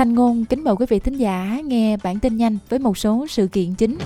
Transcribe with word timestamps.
Thanh 0.00 0.14
Ngôn 0.14 0.44
kính 0.44 0.64
mời 0.64 0.76
quý 0.76 0.86
vị 0.88 0.98
thính 0.98 1.16
giả 1.16 1.60
nghe 1.64 1.96
bản 1.96 2.18
tin 2.18 2.36
nhanh 2.36 2.58
với 2.68 2.78
một 2.78 2.98
số 2.98 3.26
sự 3.28 3.46
kiện 3.46 3.74
chính. 3.74 3.98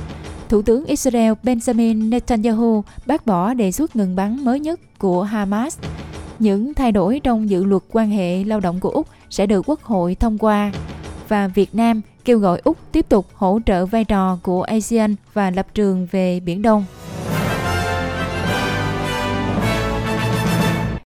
Thủ 0.48 0.62
tướng 0.62 0.84
Israel 0.84 1.32
Benjamin 1.42 2.08
Netanyahu 2.08 2.84
bác 3.06 3.26
bỏ 3.26 3.54
đề 3.54 3.72
xuất 3.72 3.96
ngừng 3.96 4.16
bắn 4.16 4.44
mới 4.44 4.60
nhất 4.60 4.80
của 4.98 5.22
Hamas. 5.22 5.78
Những 6.38 6.74
thay 6.74 6.92
đổi 6.92 7.20
trong 7.24 7.50
dự 7.50 7.64
luật 7.64 7.82
quan 7.92 8.10
hệ 8.10 8.44
lao 8.44 8.60
động 8.60 8.80
của 8.80 8.90
Úc 8.90 9.06
sẽ 9.30 9.46
được 9.46 9.68
Quốc 9.68 9.82
hội 9.82 10.14
thông 10.14 10.38
qua. 10.38 10.72
Và 11.28 11.48
Việt 11.48 11.74
Nam 11.74 12.00
kêu 12.24 12.38
gọi 12.38 12.60
Úc 12.64 12.92
tiếp 12.92 13.08
tục 13.08 13.26
hỗ 13.34 13.60
trợ 13.66 13.86
vai 13.86 14.04
trò 14.04 14.38
của 14.42 14.62
ASEAN 14.62 15.14
và 15.32 15.50
lập 15.50 15.66
trường 15.74 16.06
về 16.10 16.40
Biển 16.40 16.62
Đông. 16.62 16.84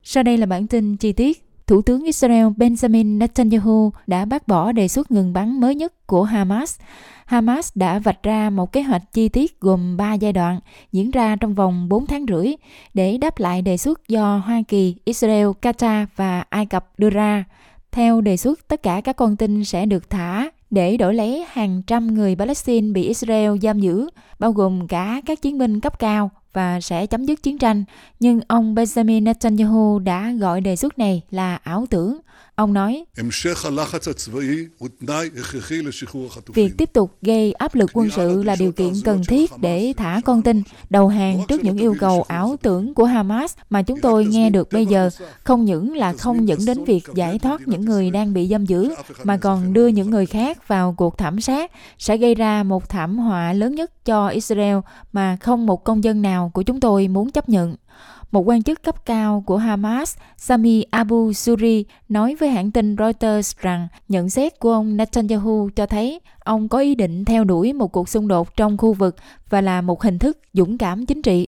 Sau 0.03 0.23
đây 0.23 0.39
là 0.39 0.47
bản 0.47 0.67
tin 0.67 0.97
chi 0.97 1.13
tiết. 1.13 1.46
Thủ 1.67 1.83
tướng 1.83 2.05
Israel 2.05 2.47
Benjamin 2.47 3.19
Netanyahu 3.19 3.93
đã 4.07 4.25
bác 4.25 4.49
bỏ 4.49 4.73
đề 4.73 4.89
xuất 4.89 5.11
ngừng 5.11 5.33
bắn 5.33 5.61
mới 5.61 5.75
nhất 5.75 6.07
của 6.07 6.23
Hamas. 6.23 6.81
Hamas 7.25 7.73
đã 7.75 7.99
vạch 7.99 8.23
ra 8.23 8.51
một 8.51 8.73
kế 8.73 8.83
hoạch 8.83 9.13
chi 9.13 9.29
tiết 9.29 9.61
gồm 9.61 9.97
3 9.97 10.15
giai 10.15 10.33
đoạn 10.33 10.61
diễn 10.93 11.11
ra 11.11 11.37
trong 11.37 11.55
vòng 11.55 11.89
4 11.89 12.07
tháng 12.07 12.27
rưỡi 12.29 12.53
để 12.95 13.19
đáp 13.19 13.39
lại 13.39 13.63
đề 13.63 13.77
xuất 13.77 14.09
do 14.09 14.37
Hoa 14.37 14.63
Kỳ, 14.69 14.95
Israel, 15.05 15.47
Qatar 15.63 16.07
và 16.17 16.45
Ai 16.49 16.67
Cập 16.67 16.99
đưa 16.99 17.11
ra. 17.11 17.45
Theo 17.93 18.21
đề 18.21 18.37
xuất, 18.37 18.69
tất 18.69 18.83
cả 18.83 19.01
các 19.05 19.17
con 19.17 19.37
tin 19.37 19.65
sẽ 19.65 19.87
được 19.87 20.11
thả 20.11 20.51
để 20.77 20.97
đổi 20.97 21.15
lấy 21.15 21.45
hàng 21.49 21.83
trăm 21.87 22.15
người 22.15 22.37
Palestine 22.37 22.93
bị 22.93 23.03
Israel 23.03 23.53
giam 23.63 23.81
giữ, 23.81 24.09
bao 24.39 24.53
gồm 24.53 24.89
cả 24.89 25.21
các 25.27 25.43
chiến 25.43 25.59
binh 25.59 25.81
cấp 25.81 25.99
cao 25.99 26.31
và 26.53 26.81
sẽ 26.81 27.07
chấm 27.07 27.25
dứt 27.25 27.43
chiến 27.43 27.59
tranh. 27.59 27.85
Nhưng 28.21 28.41
ông 28.49 28.75
Benjamin 28.75 29.23
Netanyahu 29.23 29.99
đã 29.99 30.33
gọi 30.39 30.61
đề 30.61 30.77
xuất 30.77 30.99
này 30.99 31.23
là 31.31 31.57
ảo 31.63 31.87
tưởng. 31.91 32.19
Ông 32.57 32.73
nói, 32.73 33.05
Việc 36.55 36.73
tiếp 36.79 36.93
tục 36.93 37.17
gây 37.23 37.53
áp 37.53 37.75
lực 37.75 37.91
quân 37.93 38.11
sự 38.11 38.43
là 38.43 38.57
điều 38.59 38.73
kiện 38.73 38.93
cần 39.05 39.25
thiết 39.25 39.51
để 39.61 39.93
thả 39.97 40.21
con 40.25 40.43
tin, 40.43 40.63
đầu 40.91 41.09
hàng 41.09 41.41
trước 41.49 41.65
những 41.65 41.79
yêu 41.79 41.95
cầu 42.01 42.23
ảo 42.23 42.57
tưởng 42.63 42.95
của 42.95 43.05
Hamas 43.05 43.55
mà 43.71 43.83
chúng 43.83 44.01
tôi 44.01 44.25
nghe 44.27 44.51
được 44.51 44.73
bây 44.73 44.87
giờ, 44.87 45.11
không 45.45 45.65
những 45.65 45.97
là 45.97 46.13
không 46.13 46.49
dẫn 46.49 46.59
đến 46.67 46.85
việc 46.85 47.05
giải 47.15 47.39
thoát 47.39 47.69
những 47.69 47.85
người 47.85 48.11
đang 48.11 48.35
bị 48.35 48.49
giam 48.49 48.67
giữ, 48.67 48.95
mà 49.25 49.37
còn 49.37 49.73
đưa 49.73 49.87
những 49.87 50.11
người 50.11 50.27
khác 50.27 50.69
vào 50.69 50.95
cuộc 50.97 51.19
thảm 51.19 51.41
sát, 51.41 51.73
sẽ 51.99 52.17
gây 52.17 52.35
ra 52.35 52.63
một 52.63 52.89
thảm 52.89 53.19
họa 53.19 53.53
lớn 53.53 53.75
nhất 53.75 54.05
cho 54.05 54.29
Israel 54.29 54.77
mà 55.13 55.37
không 55.41 55.67
một 55.67 55.85
công 55.85 56.05
dân 56.05 56.23
nào 56.23 56.51
của 56.55 56.63
chúng 56.63 56.81
tôi 56.81 57.09
muốn 57.09 57.31
chấp 57.31 57.49
nhận. 57.49 57.77
Một 58.37 58.49
quan 58.49 58.63
chức 58.63 58.83
cấp 58.83 59.07
cao 59.07 59.43
của 59.47 59.57
Hamas, 59.57 60.17
Sami 60.37 60.83
Abu 60.91 61.33
Suri, 61.33 61.85
nói 62.09 62.37
với 62.41 62.49
hãng 62.49 62.71
tin 62.71 62.97
Reuters 62.97 63.57
rằng 63.59 63.89
nhận 64.09 64.31
xét 64.31 64.59
của 64.59 64.73
ông 64.73 64.97
Netanyahu 64.97 65.69
cho 65.77 65.87
thấy 65.87 66.21
ông 66.39 66.69
có 66.69 66.79
ý 66.79 66.95
định 66.95 67.25
theo 67.25 67.45
đuổi 67.45 67.73
một 67.73 67.93
cuộc 67.93 68.09
xung 68.09 68.29
đột 68.29 68.57
trong 68.57 68.77
khu 68.77 68.93
vực 68.93 69.17
và 69.51 69.61
là 69.61 69.81
một 69.81 70.03
hình 70.03 70.19
thức 70.19 70.39
dũng 70.53 70.79
cảm 70.79 71.07
chính 71.07 71.23
trị. 71.23 71.47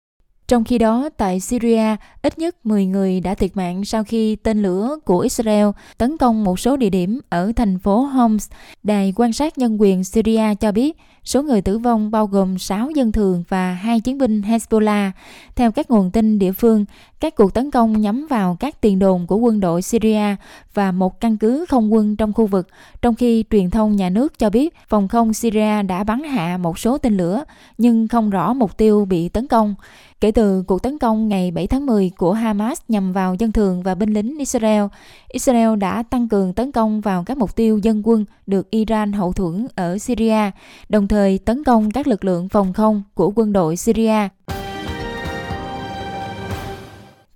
Trong 0.49 0.65
khi 0.65 0.79
đó, 0.79 1.09
tại 1.17 1.41
Syria, 1.41 1.97
ít 2.23 2.39
nhất 2.39 2.67
10 2.67 2.87
người 2.87 3.21
đã 3.21 3.35
thiệt 3.35 3.57
mạng 3.57 3.85
sau 3.85 4.05
khi 4.05 4.37
tên 4.37 4.63
lửa 4.63 4.99
của 5.05 5.19
Israel 5.19 5.67
tấn 5.99 6.17
công 6.17 6.45
một 6.45 6.61
số 6.61 6.77
địa 6.77 6.91
điểm 6.91 7.21
ở 7.29 7.53
thành 7.57 7.79
phố 7.79 8.01
Homs. 8.01 8.51
Đài 8.83 9.13
quan 9.17 9.33
sát 9.33 9.59
nhân 9.59 9.81
quyền 9.81 10.05
Syria 10.05 10.55
cho 10.61 10.73
biết 10.73 10.97
số 11.25 11.43
người 11.43 11.61
tử 11.61 11.79
vong 11.79 12.11
bao 12.11 12.27
gồm 12.27 12.59
6 12.59 12.91
dân 12.91 13.13
thường 13.13 13.45
và 13.49 13.73
hai 13.73 14.01
chiến 14.01 14.19
binh 14.19 14.41
Hezbollah. 14.41 15.11
Theo 15.57 15.73
các 15.73 15.91
nguồn 15.91 16.11
tin 16.11 16.39
địa 16.39 16.53
phương, 16.53 16.85
các 17.21 17.37
cuộc 17.37 17.55
tấn 17.55 17.71
công 17.71 18.01
nhắm 18.01 18.27
vào 18.31 18.57
các 18.61 18.81
tiền 18.81 18.99
đồn 18.99 19.27
của 19.27 19.37
quân 19.37 19.61
đội 19.61 19.83
Syria 19.83 20.37
và 20.75 20.93
một 20.93 21.21
căn 21.21 21.37
cứ 21.37 21.65
không 21.69 21.93
quân 21.93 22.17
trong 22.17 22.33
khu 22.33 22.47
vực, 22.47 22.69
trong 23.03 23.15
khi 23.15 23.45
truyền 23.51 23.71
thông 23.71 23.97
nhà 23.97 24.09
nước 24.09 24.39
cho 24.39 24.51
biết 24.51 24.75
phòng 24.89 25.09
không 25.09 25.35
Syria 25.35 25.83
đã 25.83 26.05
bắn 26.05 26.23
hạ 26.23 26.57
một 26.57 26.79
số 26.79 26.99
tên 26.99 27.17
lửa, 27.17 27.45
nhưng 27.79 28.09
không 28.09 28.31
rõ 28.31 28.53
mục 28.55 28.77
tiêu 28.77 29.05
bị 29.05 29.29
tấn 29.29 29.47
công. 29.47 29.75
Kể 30.21 30.31
từ 30.31 30.63
cuộc 30.63 30.83
tấn 30.83 30.99
công 30.99 31.29
ngày 31.29 31.51
7 31.51 31.67
tháng 31.67 31.87
10 31.87 32.11
của 32.17 32.33
Hamas 32.33 32.81
nhằm 32.89 33.13
vào 33.13 33.35
dân 33.35 33.53
thường 33.53 33.83
và 33.83 33.95
binh 33.95 34.13
lính 34.13 34.39
Israel, 34.39 34.85
Israel 35.29 35.77
đã 35.77 36.03
tăng 36.03 36.29
cường 36.29 36.53
tấn 36.53 36.73
công 36.73 37.01
vào 37.01 37.25
các 37.25 37.39
mục 37.39 37.57
tiêu 37.57 37.79
dân 37.79 38.03
quân 38.05 38.25
được 38.47 38.71
Iran 38.71 39.13
hậu 39.13 39.33
thuẫn 39.33 39.67
ở 39.75 39.99
Syria, 39.99 40.51
đồng 40.89 41.09
thời 41.13 41.39
tấn 41.39 41.65
công 41.65 41.91
các 41.91 42.07
lực 42.07 42.25
lượng 42.25 42.49
phòng 42.49 42.73
không 42.73 43.03
của 43.15 43.33
quân 43.37 43.53
đội 43.53 43.77
Syria. 43.77 44.29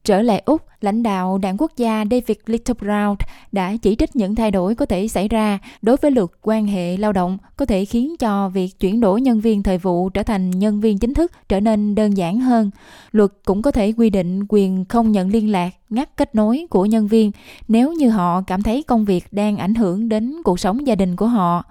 Trở 0.05 0.23
lại 0.23 0.43
Úc, 0.47 0.63
lãnh 0.81 1.03
đạo 1.03 1.39
đảng 1.39 1.57
quốc 1.59 1.73
gia 1.77 2.05
David 2.11 2.37
Littleproud 2.47 3.19
đã 3.53 3.77
chỉ 3.83 3.97
trích 3.99 4.17
những 4.17 4.35
thay 4.35 4.51
đổi 4.51 4.75
có 4.75 4.87
thể 4.87 5.09
xảy 5.09 5.29
ra 5.29 5.59
đối 5.83 5.97
với 5.97 6.11
luật 6.11 6.31
quan 6.43 6.67
hệ 6.67 6.97
lao 6.97 7.13
động 7.13 7.39
có 7.57 7.65
thể 7.65 7.85
khiến 7.85 8.17
cho 8.19 8.49
việc 8.49 8.81
chuyển 8.81 9.01
đổi 9.01 9.21
nhân 9.21 9.41
viên 9.41 9.63
thời 9.63 9.79
vụ 9.79 10.09
trở 10.09 10.23
thành 10.23 10.51
nhân 10.51 10.81
viên 10.81 10.99
chính 10.99 11.15
thức 11.15 11.33
trở 11.49 11.61
nên 11.61 11.95
đơn 11.95 12.17
giản 12.17 12.41
hơn. 12.41 12.71
Luật 13.13 13.31
cũng 13.45 13.63
có 13.63 13.71
thể 13.71 13.93
quy 13.97 14.11
định 14.11 14.47
quyền 14.49 14.85
không 14.85 15.13
nhận 15.13 15.29
liên 15.29 15.53
lạc, 15.53 15.71
ngắt 15.91 16.17
kết 16.17 16.35
nối 16.35 16.67
của 16.71 16.87
nhân 16.87 17.09
viên 17.09 17.31
nếu 17.69 17.93
như 17.93 18.11
họ 18.11 18.41
cảm 18.47 18.63
thấy 18.63 18.83
công 18.83 19.05
việc 19.05 19.25
đang 19.31 19.57
ảnh 19.57 19.75
hưởng 19.75 20.09
đến 20.09 20.43
cuộc 20.45 20.61
sống 20.61 20.87
gia 20.87 20.95
đình 20.95 21.17
của 21.17 21.27
họ. 21.27 21.65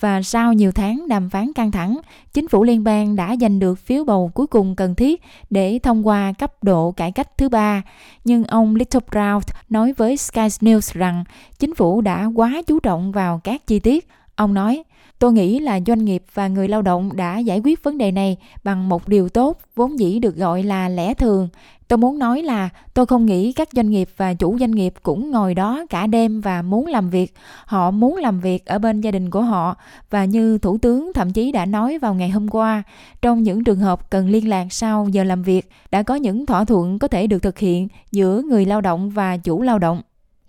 Và 0.00 0.22
sau 0.22 0.52
nhiều 0.52 0.72
tháng 0.72 1.08
đàm 1.08 1.30
phán 1.30 1.52
căng 1.52 1.70
thẳng, 1.70 2.00
chính 2.32 2.48
phủ 2.48 2.64
liên 2.64 2.84
bang 2.84 3.16
đã 3.16 3.36
giành 3.40 3.58
được 3.58 3.78
phiếu 3.78 4.04
bầu 4.04 4.30
cuối 4.34 4.46
cùng 4.46 4.76
cần 4.76 4.94
thiết 4.94 5.22
để 5.50 5.78
thông 5.82 6.06
qua 6.06 6.32
cấp 6.38 6.64
độ 6.64 6.90
cải 6.90 7.12
cách 7.12 7.38
thứ 7.38 7.48
ba. 7.48 7.82
Nhưng 8.24 8.44
ông 8.52 8.76
Little 8.76 9.00
Brown 9.10 9.40
nói 9.68 9.92
với 9.92 10.16
Sky 10.16 10.40
News 10.40 10.98
rằng 10.98 11.24
chính 11.58 11.74
phủ 11.74 12.00
đã 12.00 12.28
quá 12.34 12.62
chú 12.66 12.80
trọng 12.80 13.12
vào 13.12 13.40
các 13.44 13.66
chi 13.66 13.78
tiết. 13.78 14.08
Ông 14.36 14.54
nói, 14.54 14.82
Tôi 15.18 15.32
nghĩ 15.32 15.58
là 15.58 15.80
doanh 15.86 16.04
nghiệp 16.04 16.24
và 16.34 16.48
người 16.48 16.68
lao 16.68 16.82
động 16.82 17.16
đã 17.16 17.38
giải 17.38 17.60
quyết 17.64 17.82
vấn 17.82 17.98
đề 17.98 18.10
này 18.10 18.36
bằng 18.64 18.88
một 18.88 19.08
điều 19.08 19.28
tốt 19.28 19.58
vốn 19.76 19.98
dĩ 19.98 20.18
được 20.18 20.36
gọi 20.36 20.62
là 20.62 20.88
lẽ 20.88 21.14
thường. 21.14 21.48
Tôi 21.92 21.96
muốn 21.98 22.18
nói 22.18 22.42
là 22.42 22.68
tôi 22.94 23.06
không 23.06 23.26
nghĩ 23.26 23.52
các 23.52 23.68
doanh 23.72 23.90
nghiệp 23.90 24.08
và 24.16 24.34
chủ 24.34 24.58
doanh 24.58 24.70
nghiệp 24.70 24.94
cũng 25.02 25.30
ngồi 25.30 25.54
đó 25.54 25.84
cả 25.90 26.06
đêm 26.06 26.40
và 26.40 26.62
muốn 26.62 26.86
làm 26.86 27.10
việc. 27.10 27.34
Họ 27.66 27.90
muốn 27.90 28.16
làm 28.16 28.40
việc 28.40 28.66
ở 28.66 28.78
bên 28.78 29.00
gia 29.00 29.10
đình 29.10 29.30
của 29.30 29.42
họ 29.42 29.76
và 30.10 30.24
như 30.24 30.58
Thủ 30.58 30.78
tướng 30.78 31.12
thậm 31.14 31.32
chí 31.32 31.52
đã 31.52 31.66
nói 31.66 31.98
vào 31.98 32.14
ngày 32.14 32.30
hôm 32.30 32.48
qua, 32.48 32.82
trong 33.22 33.42
những 33.42 33.64
trường 33.64 33.78
hợp 33.78 34.10
cần 34.10 34.28
liên 34.28 34.48
lạc 34.48 34.66
sau 34.70 35.08
giờ 35.08 35.24
làm 35.24 35.42
việc, 35.42 35.70
đã 35.90 36.02
có 36.02 36.14
những 36.14 36.46
thỏa 36.46 36.64
thuận 36.64 36.98
có 36.98 37.08
thể 37.08 37.26
được 37.26 37.42
thực 37.42 37.58
hiện 37.58 37.88
giữa 38.12 38.42
người 38.42 38.64
lao 38.64 38.80
động 38.80 39.10
và 39.10 39.36
chủ 39.36 39.62
lao 39.62 39.78
động. 39.78 40.02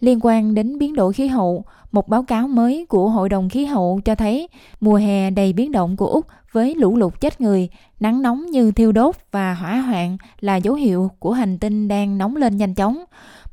Liên 0.03 0.19
quan 0.21 0.53
đến 0.53 0.77
biến 0.77 0.95
đổi 0.95 1.13
khí 1.13 1.27
hậu, 1.27 1.65
một 1.91 2.07
báo 2.07 2.23
cáo 2.23 2.47
mới 2.47 2.85
của 2.89 3.09
Hội 3.09 3.29
đồng 3.29 3.49
Khí 3.49 3.65
hậu 3.65 3.99
cho 4.05 4.15
thấy 4.15 4.47
mùa 4.81 4.95
hè 4.95 5.29
đầy 5.29 5.53
biến 5.53 5.71
động 5.71 5.97
của 5.97 6.07
Úc 6.07 6.25
với 6.51 6.75
lũ 6.75 6.97
lụt 6.97 7.19
chết 7.19 7.41
người, 7.41 7.69
nắng 7.99 8.21
nóng 8.21 8.45
như 8.45 8.71
thiêu 8.71 8.91
đốt 8.91 9.15
và 9.31 9.53
hỏa 9.53 9.81
hoạn 9.81 10.17
là 10.39 10.55
dấu 10.55 10.73
hiệu 10.73 11.11
của 11.19 11.31
hành 11.31 11.57
tinh 11.57 11.87
đang 11.87 12.17
nóng 12.17 12.35
lên 12.35 12.57
nhanh 12.57 12.75
chóng 12.75 13.03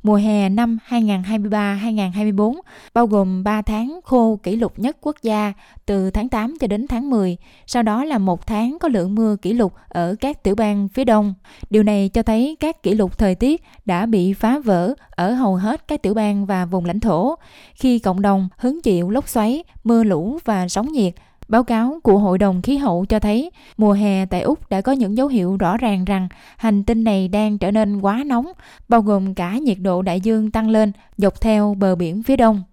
mùa 0.03 0.15
hè 0.15 0.49
năm 0.49 0.77
2023-2024, 0.89 2.53
bao 2.93 3.07
gồm 3.07 3.43
3 3.43 3.61
tháng 3.61 3.99
khô 4.03 4.39
kỷ 4.43 4.55
lục 4.55 4.79
nhất 4.79 4.97
quốc 5.01 5.15
gia 5.21 5.53
từ 5.85 6.09
tháng 6.11 6.29
8 6.29 6.57
cho 6.59 6.67
đến 6.67 6.87
tháng 6.87 7.09
10, 7.09 7.37
sau 7.67 7.83
đó 7.83 8.03
là 8.03 8.17
một 8.17 8.47
tháng 8.47 8.77
có 8.79 8.87
lượng 8.87 9.15
mưa 9.15 9.35
kỷ 9.41 9.53
lục 9.53 9.73
ở 9.87 10.15
các 10.19 10.43
tiểu 10.43 10.55
bang 10.55 10.87
phía 10.87 11.03
đông. 11.03 11.33
Điều 11.69 11.83
này 11.83 12.09
cho 12.09 12.23
thấy 12.23 12.57
các 12.59 12.83
kỷ 12.83 12.93
lục 12.93 13.17
thời 13.17 13.35
tiết 13.35 13.63
đã 13.85 14.05
bị 14.05 14.33
phá 14.33 14.59
vỡ 14.59 14.93
ở 15.09 15.33
hầu 15.33 15.55
hết 15.55 15.87
các 15.87 16.01
tiểu 16.01 16.13
bang 16.13 16.45
và 16.45 16.65
vùng 16.65 16.85
lãnh 16.85 16.99
thổ, 16.99 17.35
khi 17.75 17.99
cộng 17.99 18.21
đồng 18.21 18.49
hứng 18.57 18.81
chịu 18.81 19.09
lốc 19.09 19.27
xoáy, 19.29 19.63
mưa 19.83 20.03
lũ 20.03 20.39
và 20.45 20.67
sóng 20.67 20.91
nhiệt 20.91 21.13
Báo 21.51 21.63
cáo 21.63 21.99
của 22.03 22.17
Hội 22.17 22.37
đồng 22.37 22.61
Khí 22.61 22.77
hậu 22.77 23.05
cho 23.05 23.19
thấy 23.19 23.51
mùa 23.77 23.93
hè 23.93 24.25
tại 24.25 24.41
Úc 24.41 24.69
đã 24.69 24.81
có 24.81 24.91
những 24.91 25.17
dấu 25.17 25.27
hiệu 25.27 25.57
rõ 25.57 25.77
ràng 25.77 26.05
rằng 26.05 26.27
hành 26.57 26.83
tinh 26.83 27.03
này 27.03 27.27
đang 27.27 27.57
trở 27.57 27.71
nên 27.71 28.01
quá 28.01 28.23
nóng, 28.25 28.45
bao 28.89 29.01
gồm 29.01 29.33
cả 29.33 29.57
nhiệt 29.57 29.77
độ 29.79 30.01
đại 30.01 30.21
dương 30.21 30.51
tăng 30.51 30.69
lên 30.69 30.91
dọc 31.17 31.41
theo 31.41 31.75
bờ 31.79 31.95
biển 31.95 32.23
phía 32.23 32.35
đông. 32.35 32.63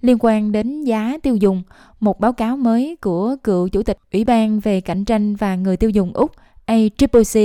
Liên 0.00 0.16
quan 0.20 0.52
đến 0.52 0.84
giá 0.84 1.18
tiêu 1.22 1.36
dùng, 1.36 1.62
một 2.00 2.20
báo 2.20 2.32
cáo 2.32 2.56
mới 2.56 2.96
của 3.00 3.36
cựu 3.44 3.68
chủ 3.68 3.82
tịch 3.82 3.98
Ủy 4.12 4.24
ban 4.24 4.60
về 4.60 4.80
cạnh 4.80 5.04
tranh 5.04 5.36
và 5.36 5.54
người 5.56 5.76
tiêu 5.76 5.90
dùng 5.90 6.12
Úc 6.12 6.32
ACCC 6.66 7.38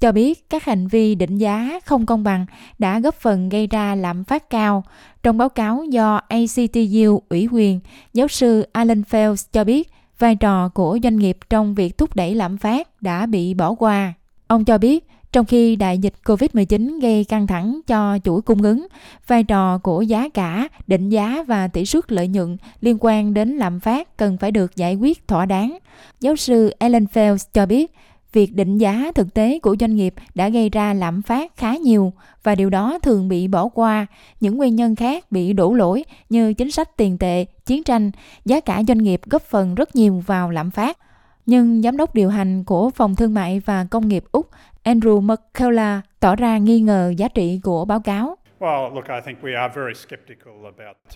cho 0.00 0.12
biết 0.12 0.50
các 0.50 0.64
hành 0.64 0.88
vi 0.88 1.14
định 1.14 1.38
giá 1.38 1.80
không 1.84 2.06
công 2.06 2.24
bằng 2.24 2.46
đã 2.78 3.00
góp 3.00 3.14
phần 3.14 3.48
gây 3.48 3.66
ra 3.66 3.94
lạm 3.94 4.24
phát 4.24 4.50
cao. 4.50 4.84
Trong 5.22 5.38
báo 5.38 5.48
cáo 5.48 5.84
do 5.84 6.20
ACTU 6.28 7.22
ủy 7.28 7.48
quyền, 7.52 7.80
giáo 8.12 8.28
sư 8.28 8.66
Alan 8.72 9.02
Fels 9.10 9.48
cho 9.52 9.64
biết 9.64 9.90
vai 10.20 10.36
trò 10.36 10.68
của 10.68 10.98
doanh 11.02 11.16
nghiệp 11.16 11.38
trong 11.50 11.74
việc 11.74 11.98
thúc 11.98 12.16
đẩy 12.16 12.34
lạm 12.34 12.58
phát 12.58 13.02
đã 13.02 13.26
bị 13.26 13.54
bỏ 13.54 13.74
qua. 13.74 14.14
Ông 14.46 14.64
cho 14.64 14.78
biết, 14.78 15.06
trong 15.32 15.46
khi 15.46 15.76
đại 15.76 15.98
dịch 15.98 16.14
COVID-19 16.24 17.00
gây 17.00 17.24
căng 17.24 17.46
thẳng 17.46 17.80
cho 17.86 18.18
chuỗi 18.24 18.42
cung 18.42 18.62
ứng, 18.62 18.86
vai 19.26 19.44
trò 19.44 19.78
của 19.78 20.02
giá 20.02 20.28
cả, 20.28 20.68
định 20.86 21.08
giá 21.08 21.44
và 21.48 21.68
tỷ 21.68 21.86
suất 21.86 22.12
lợi 22.12 22.28
nhuận 22.28 22.56
liên 22.80 22.96
quan 23.00 23.34
đến 23.34 23.56
lạm 23.56 23.80
phát 23.80 24.16
cần 24.16 24.36
phải 24.36 24.50
được 24.50 24.76
giải 24.76 24.94
quyết 24.94 25.28
thỏa 25.28 25.46
đáng. 25.46 25.78
Giáo 26.20 26.36
sư 26.36 26.74
Ellen 26.78 27.04
Fels 27.04 27.46
cho 27.52 27.66
biết, 27.66 27.92
việc 28.32 28.54
định 28.54 28.78
giá 28.78 29.12
thực 29.14 29.34
tế 29.34 29.58
của 29.58 29.76
doanh 29.80 29.96
nghiệp 29.96 30.14
đã 30.34 30.48
gây 30.48 30.70
ra 30.70 30.94
lạm 30.94 31.22
phát 31.22 31.56
khá 31.56 31.76
nhiều 31.76 32.12
và 32.42 32.54
điều 32.54 32.70
đó 32.70 32.98
thường 33.02 33.28
bị 33.28 33.48
bỏ 33.48 33.68
qua. 33.68 34.06
Những 34.40 34.56
nguyên 34.56 34.76
nhân 34.76 34.96
khác 34.96 35.32
bị 35.32 35.52
đổ 35.52 35.72
lỗi 35.72 36.04
như 36.30 36.54
chính 36.54 36.70
sách 36.70 36.96
tiền 36.96 37.18
tệ, 37.18 37.44
chiến 37.66 37.82
tranh, 37.82 38.10
giá 38.44 38.60
cả 38.60 38.82
doanh 38.88 38.98
nghiệp 38.98 39.20
góp 39.24 39.42
phần 39.42 39.74
rất 39.74 39.96
nhiều 39.96 40.22
vào 40.26 40.50
lạm 40.50 40.70
phát. 40.70 40.98
Nhưng 41.46 41.82
giám 41.82 41.96
đốc 41.96 42.14
điều 42.14 42.30
hành 42.30 42.64
của 42.64 42.90
Phòng 42.90 43.16
Thương 43.16 43.34
mại 43.34 43.60
và 43.60 43.84
Công 43.84 44.08
nghiệp 44.08 44.24
Úc 44.32 44.48
Andrew 44.84 45.20
McCullough 45.20 46.04
tỏ 46.20 46.36
ra 46.36 46.58
nghi 46.58 46.80
ngờ 46.80 47.14
giá 47.16 47.28
trị 47.28 47.60
của 47.62 47.84
báo 47.84 48.00
cáo. 48.00 48.36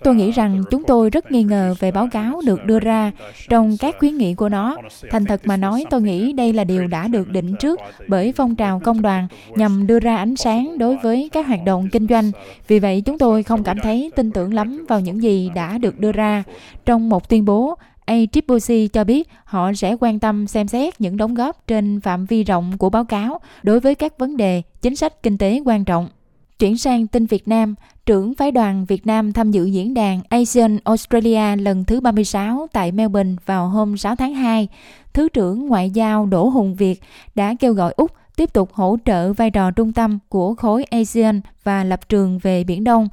Tôi 0.02 0.14
nghĩ 0.14 0.30
rằng 0.30 0.62
chúng 0.70 0.84
tôi 0.84 1.10
rất 1.10 1.32
nghi 1.32 1.42
ngờ 1.42 1.74
về 1.78 1.90
báo 1.90 2.08
cáo 2.12 2.40
được 2.46 2.64
đưa 2.64 2.80
ra 2.80 3.12
trong 3.48 3.76
các 3.80 3.96
khuyến 3.98 4.16
nghị 4.16 4.34
của 4.34 4.48
nó. 4.48 4.76
Thành 5.10 5.24
thật 5.24 5.40
mà 5.44 5.56
nói, 5.56 5.84
tôi 5.90 6.02
nghĩ 6.02 6.32
đây 6.32 6.52
là 6.52 6.64
điều 6.64 6.86
đã 6.86 7.08
được 7.08 7.28
định 7.28 7.56
trước 7.60 7.80
bởi 8.08 8.32
phong 8.36 8.56
trào 8.56 8.80
công 8.84 9.02
đoàn 9.02 9.28
nhằm 9.48 9.86
đưa 9.86 10.00
ra 10.00 10.16
ánh 10.16 10.36
sáng 10.36 10.78
đối 10.78 10.96
với 10.96 11.28
các 11.32 11.46
hoạt 11.46 11.60
động 11.64 11.88
kinh 11.92 12.06
doanh. 12.06 12.30
Vì 12.68 12.78
vậy, 12.78 13.02
chúng 13.06 13.18
tôi 13.18 13.42
không 13.42 13.64
cảm 13.64 13.78
thấy 13.82 14.10
tin 14.16 14.30
tưởng 14.30 14.54
lắm 14.54 14.86
vào 14.88 15.00
những 15.00 15.22
gì 15.22 15.50
đã 15.54 15.78
được 15.78 15.98
đưa 15.98 16.12
ra. 16.12 16.44
Trong 16.84 17.08
một 17.08 17.28
tuyên 17.28 17.44
bố, 17.44 17.74
ACCC 18.04 18.92
cho 18.92 19.04
biết 19.04 19.28
họ 19.44 19.72
sẽ 19.72 19.96
quan 20.00 20.18
tâm 20.18 20.46
xem 20.46 20.68
xét 20.68 21.00
những 21.00 21.16
đóng 21.16 21.34
góp 21.34 21.66
trên 21.66 22.00
phạm 22.00 22.26
vi 22.26 22.44
rộng 22.44 22.78
của 22.78 22.90
báo 22.90 23.04
cáo 23.04 23.40
đối 23.62 23.80
với 23.80 23.94
các 23.94 24.18
vấn 24.18 24.36
đề 24.36 24.62
chính 24.82 24.96
sách 24.96 25.22
kinh 25.22 25.38
tế 25.38 25.60
quan 25.64 25.84
trọng. 25.84 26.08
Chuyển 26.58 26.78
sang 26.78 27.06
tin 27.06 27.26
Việt 27.26 27.48
Nam, 27.48 27.74
trưởng 28.06 28.34
phái 28.34 28.50
đoàn 28.50 28.84
Việt 28.84 29.06
Nam 29.06 29.32
tham 29.32 29.50
dự 29.50 29.64
diễn 29.64 29.94
đàn 29.94 30.20
ASEAN 30.28 30.78
Australia 30.84 31.56
lần 31.56 31.84
thứ 31.84 32.00
36 32.00 32.66
tại 32.72 32.92
Melbourne 32.92 33.34
vào 33.46 33.68
hôm 33.68 33.96
6 33.96 34.16
tháng 34.16 34.34
2. 34.34 34.68
Thứ 35.12 35.28
trưởng 35.28 35.66
Ngoại 35.66 35.90
giao 35.90 36.26
Đỗ 36.26 36.48
Hùng 36.48 36.74
Việt 36.74 37.00
đã 37.34 37.54
kêu 37.60 37.72
gọi 37.72 37.92
Úc 37.96 38.10
tiếp 38.36 38.52
tục 38.52 38.72
hỗ 38.72 38.96
trợ 39.04 39.32
vai 39.32 39.50
trò 39.50 39.70
trung 39.70 39.92
tâm 39.92 40.18
của 40.28 40.54
khối 40.54 40.84
ASEAN 40.84 41.40
và 41.64 41.84
lập 41.84 42.08
trường 42.08 42.38
về 42.38 42.64
Biển 42.64 42.84
Đông. 42.84 43.08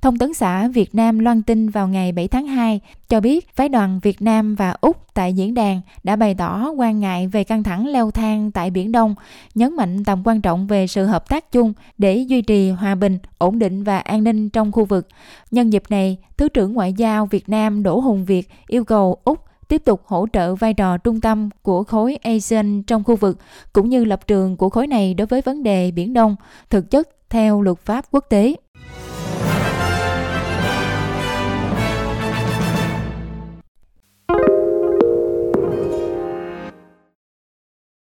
Thông 0.00 0.18
tấn 0.18 0.34
xã 0.34 0.68
Việt 0.68 0.94
Nam 0.94 1.18
loan 1.18 1.42
tin 1.42 1.68
vào 1.68 1.88
ngày 1.88 2.12
7 2.12 2.28
tháng 2.28 2.46
2 2.46 2.80
cho 3.08 3.20
biết 3.20 3.56
phái 3.56 3.68
đoàn 3.68 4.00
Việt 4.02 4.22
Nam 4.22 4.54
và 4.54 4.74
Úc 4.80 5.14
tại 5.14 5.32
diễn 5.32 5.54
đàn 5.54 5.80
đã 6.04 6.16
bày 6.16 6.34
tỏ 6.34 6.70
quan 6.76 7.00
ngại 7.00 7.26
về 7.26 7.44
căng 7.44 7.62
thẳng 7.62 7.86
leo 7.86 8.10
thang 8.10 8.50
tại 8.50 8.70
Biển 8.70 8.92
Đông, 8.92 9.14
nhấn 9.54 9.76
mạnh 9.76 10.04
tầm 10.04 10.22
quan 10.24 10.40
trọng 10.40 10.66
về 10.66 10.86
sự 10.86 11.06
hợp 11.06 11.28
tác 11.28 11.52
chung 11.52 11.72
để 11.98 12.16
duy 12.16 12.42
trì 12.42 12.70
hòa 12.70 12.94
bình, 12.94 13.18
ổn 13.38 13.58
định 13.58 13.84
và 13.84 13.98
an 13.98 14.24
ninh 14.24 14.50
trong 14.50 14.72
khu 14.72 14.84
vực. 14.84 15.08
Nhân 15.50 15.72
dịp 15.72 15.82
này, 15.88 16.16
Thứ 16.36 16.48
trưởng 16.48 16.72
Ngoại 16.72 16.92
giao 16.92 17.26
Việt 17.26 17.48
Nam 17.48 17.82
Đỗ 17.82 18.00
Hùng 18.00 18.24
Việt 18.24 18.48
yêu 18.66 18.84
cầu 18.84 19.16
Úc 19.24 19.51
tiếp 19.72 19.84
tục 19.84 20.02
hỗ 20.06 20.26
trợ 20.32 20.54
vai 20.54 20.74
trò 20.74 20.98
trung 20.98 21.20
tâm 21.20 21.48
của 21.62 21.84
khối 21.84 22.16
ASEAN 22.22 22.82
trong 22.82 23.04
khu 23.04 23.16
vực, 23.16 23.38
cũng 23.72 23.88
như 23.88 24.04
lập 24.04 24.26
trường 24.26 24.56
của 24.56 24.68
khối 24.68 24.86
này 24.86 25.14
đối 25.14 25.26
với 25.26 25.40
vấn 25.40 25.62
đề 25.62 25.90
Biển 25.90 26.12
Đông, 26.12 26.36
thực 26.70 26.90
chất 26.90 27.08
theo 27.30 27.62
luật 27.62 27.78
pháp 27.78 28.04
quốc 28.10 28.24
tế. 28.28 28.54